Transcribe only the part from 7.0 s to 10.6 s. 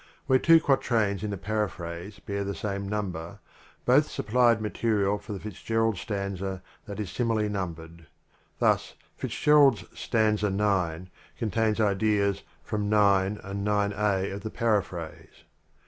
similarly numbered; thus, Fitz Gerald's stanza